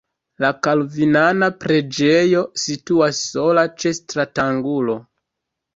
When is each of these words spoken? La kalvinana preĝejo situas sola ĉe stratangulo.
La 0.43 0.49
kalvinana 0.67 1.49
preĝejo 1.65 2.41
situas 2.65 3.21
sola 3.35 3.69
ĉe 3.81 3.97
stratangulo. 4.03 4.99